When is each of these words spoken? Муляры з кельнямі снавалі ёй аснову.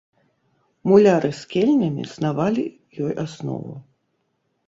Муляры 0.91 1.29
з 1.39 1.43
кельнямі 1.51 2.03
снавалі 2.15 2.65
ёй 3.09 3.13
аснову. 3.25 3.73